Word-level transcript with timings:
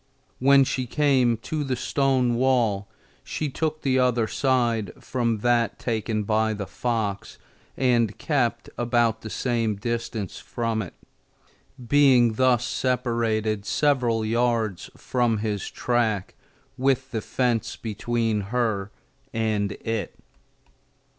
When 0.39 0.63
she 0.63 0.87
came 0.87 1.37
to 1.43 1.63
the 1.63 1.75
stone 1.75 2.33
wall 2.33 2.87
she 3.23 3.49
took 3.51 3.83
the 3.83 3.99
other 3.99 4.25
side 4.25 4.91
from 4.99 5.41
that 5.41 5.77
taken 5.77 6.23
by 6.23 6.55
the 6.55 6.65
fox, 6.65 7.37
and 7.77 8.17
kept 8.17 8.67
about 8.79 9.21
the 9.21 9.29
same 9.29 9.75
distance 9.75 10.39
from 10.39 10.81
it, 10.81 10.95
being 11.87 12.33
thus 12.33 12.65
separated 12.65 13.63
several 13.63 14.25
yards 14.25 14.89
from 14.97 15.37
his 15.37 15.69
track, 15.69 16.33
with 16.79 17.11
the 17.11 17.21
fence 17.21 17.75
between 17.75 18.41
her 18.49 18.89
and 19.31 19.73
it. 19.73 20.15